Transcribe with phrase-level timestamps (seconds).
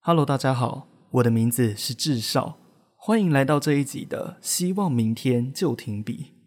[0.00, 2.56] Hello，大家好，我的名字是智少，
[2.96, 6.37] 欢迎来到这一集的希望明天就停笔。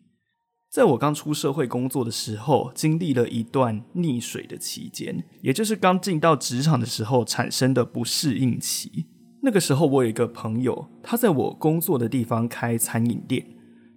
[0.71, 9.05] 在我刚出社会工作的时候，经历了一段溺水的期间，也就是刚进到职场的时候产生的不适应期。
[9.41, 13.45] 那个时候，我有一个朋友，他在我工作的地方开餐饮店，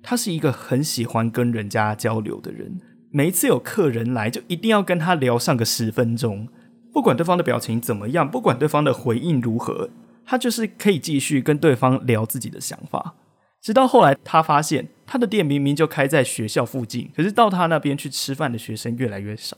[0.02, 2.80] 他是一个很喜欢跟人家交流的人，
[3.12, 6.48] 每一次有客人来，就一定要跟他聊上个十分钟。
[6.92, 9.90] 不管对方的表情怎么样，不管对方的回应如何，
[10.26, 13.14] 他就是可以继续跟对方聊自己的想法。
[13.64, 19.56] 直到后来，他发现他的店明明就开在学校附近，可是到他那边去吃饭的学生越来越少。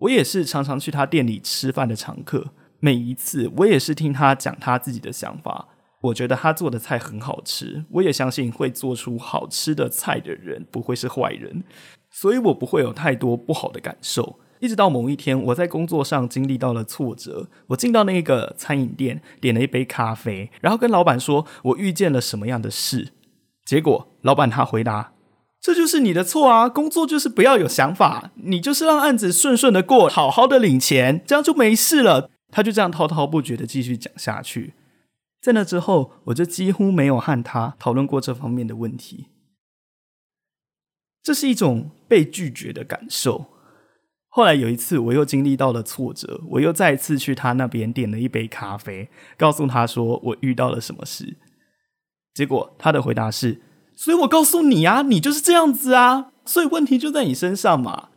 [0.00, 5.68] 我也是常常去他店里吃饭的常客，每一次我也是听他讲他自己的想法。
[6.02, 11.64] 我觉得他做的菜很好吃，我也相信会做出好吃的菜的人不会是坏人，
[12.10, 14.38] 所以我不会有太多不好的感受。
[14.58, 17.48] 一直到某一天，我在工作上经历到了挫折。
[17.68, 23.12] 我进到那个餐饮店，点了一杯咖啡，然后跟老板说我遇见了什么样的事。
[23.70, 25.12] 结果老板他回答
[25.62, 26.68] ：“这就是你的错啊！
[26.68, 34.74] 工作就是不要有想法，你就是让案子顺顺的过，好好的领钱，这样就没事了。”他就这样滔滔不绝的继续讲下去。
[35.40, 39.28] 在那之后，我就几乎没有和他讨论过这方面的问题。
[41.22, 43.46] 这是一种被拒绝的感受。
[44.30, 51.36] 后来有一次，我又经历到了挫折，我又再次去他那边点了一杯咖啡，告诉他说我遇到了什么事。
[52.40, 53.60] 结果他的回答是
[53.94, 58.08] ：“所以我告诉你啊，你就是这样子啊，所以问题就在你身上嘛。”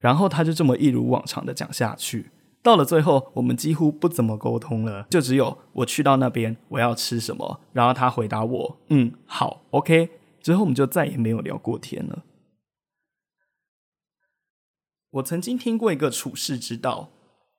[0.00, 2.30] 然后他就这么一如往常的讲下去。
[2.62, 10.08] 到了最后，我们几乎不怎么沟通了，就只有我去到那边我要吃什么，然后他回答我：“嗯，好，OK。”
[10.40, 12.24] 之后我们就再也没有聊过天了。
[15.10, 17.10] 我曾经听过一个处世之道：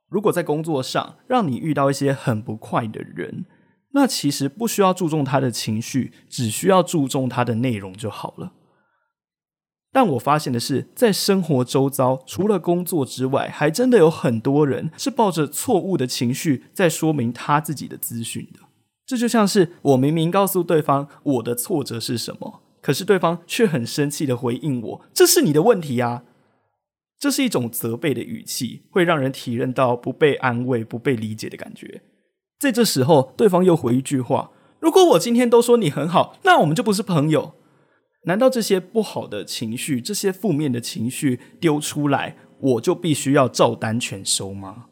[0.09, 3.45] 如果在工作上让你遇到一些很不快的人，
[3.93, 8.53] 那其实不需要注重他的情绪，只需要注重他的内容就好了。
[9.91, 18.61] 但我发现的是，在生活周遭，除了工作之外，还真的有很多人是抱着错误的情绪在说明他自己的资讯的。
[19.05, 26.23] 这就像是我明明告诉对方我的挫折是什么，可是对方却很生气的回应我：“这是你的问题啊！”
[27.19, 32.01] 这是一种责备的语气，会让人体认到不被安慰、不被理解的感觉。
[32.63, 37.55] 在这时候，对方又回一句话：“如果我今天都说你很好，那我们就不是朋友。”
[38.25, 44.85] 难道这些不好的情绪、这些负面的情绪丢出来，我就必须要照单全收吗？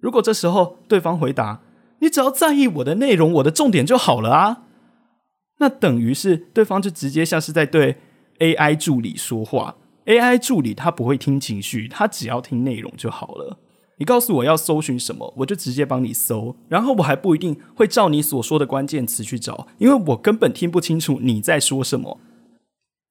[0.00, 1.60] 如果这时候对方回答
[2.00, 4.62] ：“你只要在意我的内容、我的重点就好了啊。”
[5.60, 7.98] 那等于是对方就直接像是在对
[8.38, 9.76] AI 助理说话。
[10.06, 13.58] AI 助理他不会听情绪，他只要听内容就好了。
[14.02, 22.18] 你告诉我要搜寻什么，我就直接帮你搜，然后我还不一定会照你所说的关键词去找，因为我根本听不清楚你在说什么。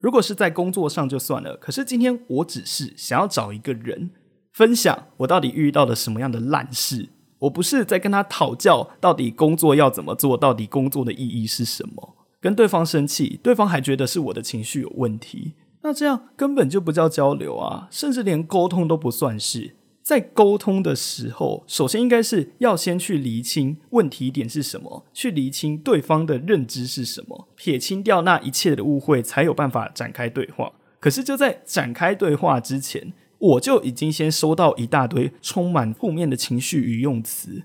[0.00, 4.10] 如果是在工作上就算了，可是今天我只是想要找一个人
[4.52, 7.08] 分享我到底遇到了什么样的烂事，
[7.38, 12.14] 我不是在跟他讨教到底工作要怎么做，到底工作的意义是什么。
[12.38, 15.54] 跟对方生气，对方还觉得是我的情绪有问题。
[15.80, 19.76] 那这样根本就不叫交流啊，甚至连沟通都不算是。
[20.02, 30.72] 在沟通的时候，首先应该是要先去厘清问题点是什么，去厘清对方的认知是什么，撇清掉那一切的误会，才有办法展开对话。
[30.98, 37.62] 可是就在展开对话之前，我就已经先收到一大堆充满负面的情绪与用词。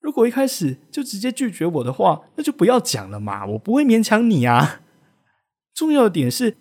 [0.00, 4.80] 如果一开始就直接拒绝我的话，那就不要讲了嘛，我不会勉强你啊。
[5.72, 6.56] 重要的点是。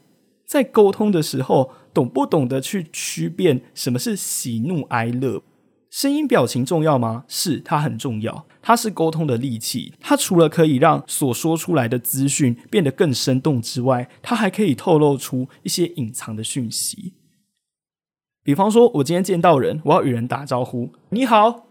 [0.48, 5.42] 在沟通的时候，懂不懂得去区辨什么是喜怒哀乐？
[5.90, 7.26] 声音表情重要吗？
[7.28, 8.46] 是，它很重要。
[8.62, 9.96] 它是沟通的利器。
[10.00, 17.14] 它除了可以让所说出来的资讯变得更生动之外，它还可以透露出一些隐藏的讯息。
[18.44, 21.66] 比方说，我今天见到人，我要与人打招呼，你好。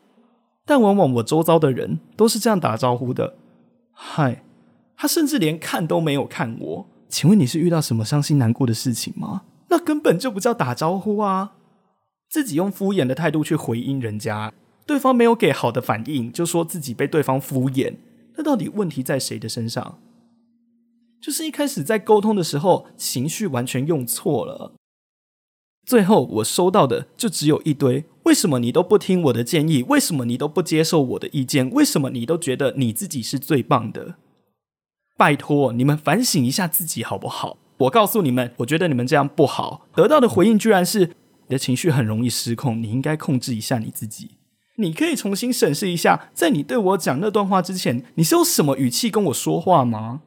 [0.65, 3.37] 但往往我周遭的人都是这样打招呼的，
[3.93, 4.43] 嗨。
[4.97, 6.87] 他甚至连看都没有看我。
[7.09, 9.43] 请问你是遇到什么伤心难过的事情吗？
[9.69, 11.55] 那根本就不叫打招呼啊！
[12.29, 14.53] 自己用敷衍的态度去回应人家，
[14.87, 17.95] 对方没有给好的反应，就说自己被对方敷衍，
[18.37, 19.99] 那到底问题在谁的身上？
[21.21, 24.75] 就是一开始在沟通的时候，情绪完全用错了。
[25.85, 29.85] 最后我收到的就只有一堆：为什么你都不听我的建议？
[29.85, 31.71] 为什么你都不接受我的意见？
[31.71, 34.17] 为什么你都觉得你自己是最棒的？
[35.17, 37.57] 拜托，你们反省一下自己好不好？
[37.79, 39.87] 我告诉你们，我觉得你们这样不好。
[39.95, 44.31] 得到的回应居然是：你的情绪很容易失控，你应该控制一下你自己。
[44.79, 50.23] 你可以重新审视一下，在你对我讲那段话之前，你是用什么语气跟我说话吗？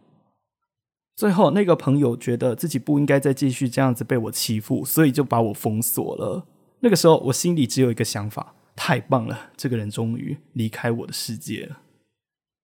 [1.16, 6.46] 最后，那个朋友觉得自己不应该再继续这样子被我欺负，所以就把我封锁了。
[6.80, 11.78] 那个时候，我心里只有一个想法：太棒了，这个人终于离开我的世界了。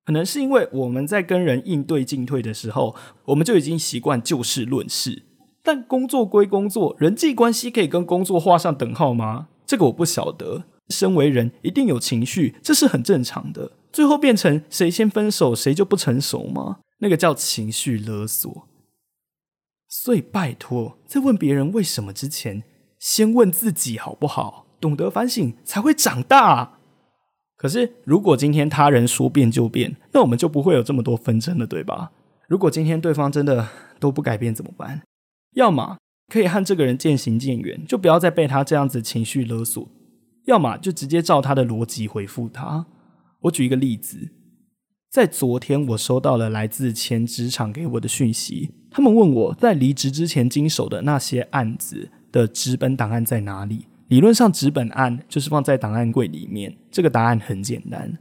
[0.06, 5.24] 可能是因为我们在跟人应对进退的时候，我们就已经习惯就事论事。
[5.64, 9.48] 但工作归工作，人际关系可以跟工作画上等号吗？
[9.66, 10.66] 这个我不晓得。
[10.90, 13.72] 身为人，一定有情绪，这是很正常的。
[13.92, 16.78] 最后变成谁先分手，谁就不成熟吗？
[17.00, 18.68] 那个叫情绪勒索，
[19.90, 22.62] 所以拜托，在问别人为什么之前，
[23.00, 24.68] 先问自己好不好？
[24.80, 26.78] 懂得反省才会长大。
[27.66, 32.12] 可是，如果今天他人说变就变，那我们就不会有这么多纷争了，对吧？
[32.48, 33.68] 如果今天对方真的
[34.00, 35.02] 都不改变怎么办？
[35.56, 35.98] 要么
[36.32, 39.88] 可以和这个人渐行渐远，就不要再被他这样子情绪勒索；
[40.46, 42.86] 要么就直接照他的逻辑回复他。
[43.42, 44.30] 我举一个例子。
[45.10, 48.76] 在昨天，我收到了来自前职场给我的讯息。
[48.92, 53.88] 他们问我在离职之前经手的那些案子的直本档案在哪里？
[54.08, 56.76] 理论上，纸本案就是放在档案柜里面。
[56.92, 58.18] 这个答案很简单，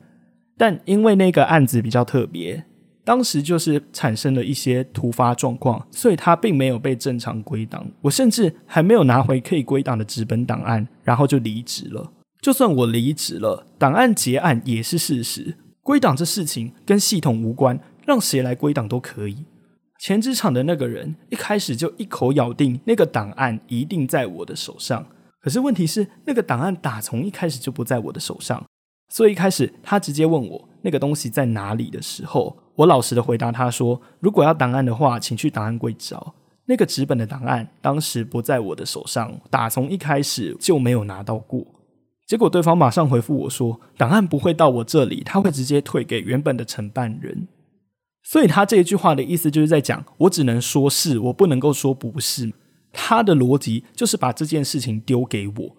[0.56, 2.64] 但因为那个案子比较特别，
[3.04, 7.86] 当时就是产生了一些突发状况，所以它并没有被正常归档。
[8.00, 12.12] 我甚至还没有拿回可以归档的纸本档案，然后就离职了。
[12.40, 15.56] 就算我离职了，档案结案也是事实。
[15.82, 19.44] 归档这事情跟系统无关，让谁来归档都可以。
[19.98, 25.06] 前职场的那个人一开始就一口咬定那个档案一定在我的手上，
[25.44, 28.64] 可是问题是那个档案打从一开始就不在我的手上，
[29.10, 36.32] 所以一开始他直接问我那个东西在哪里的时候，我老实的回答他说：如果要档案的话，请去档案柜找。
[36.64, 41.62] 那个纸本的档案当时不在我的手上，打从一开始就没有拿到过。
[42.26, 47.48] 结果对方马上回复我说：“档案不会到我这里，他会直接退给原本的承办人。”
[48.24, 52.50] 所以他这一句话的意思就是在讲，我只能说是，我不能够说不是。
[52.94, 55.76] 他的逻辑就是把这件事情丢给我，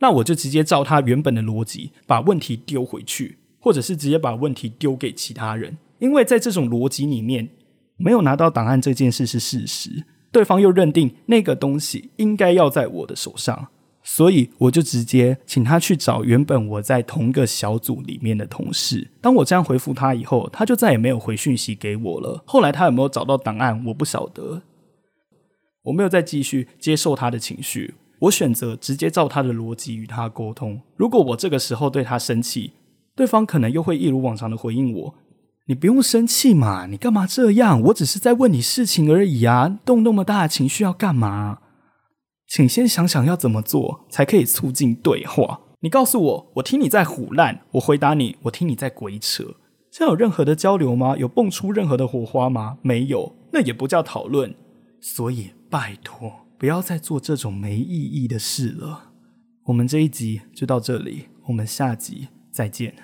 [0.00, 5.78] 那我就直接照他原本的逻辑把问题丢回去，或者是直接把问题丢给其他人。
[5.98, 7.48] 因为在这种逻辑里面，
[7.96, 13.68] 没有拿到档案这件事是事实，对方又认定那个东西应该要在我的手上。
[14.08, 19.10] 所以我就直接请他去找原本我在同一个小组里面的同事。
[19.20, 22.40] 当我这样回复他以后，他就再也没有回讯息给我了。
[22.46, 24.62] 后来他有没有找到档案，我不晓得。
[25.86, 30.80] 我没有再继续接受他的情绪，我选择直接照他的逻辑与他沟通。
[30.96, 32.72] 如果我这个时候对他生气，
[33.14, 35.14] 对方可能又会一如往常的回应我
[35.66, 37.80] ：“你不用生气嘛，你干嘛这样？
[37.82, 41.58] 我只是在问你事情而已啊，动那么大的情绪要干嘛？”
[42.48, 45.60] 请先想想要怎么做才可以促进对话。
[45.80, 49.56] 你告诉我，我听你在胡乱；我回答你，我听你在鬼扯。
[49.90, 51.16] 这样有任何的交流吗？
[51.16, 52.78] 有蹦出任何的火花吗？
[52.82, 54.54] 没有，那也不叫讨论。
[55.00, 59.12] 所以拜托，不要再做这种没意义的事了。
[59.64, 62.94] 我们这一集就到这里，我们下集再见。